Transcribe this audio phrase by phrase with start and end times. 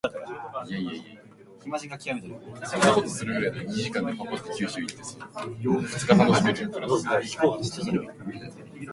[0.03, 0.25] 鳴き声が
[0.65, 0.97] 森に響
[7.99, 8.07] く。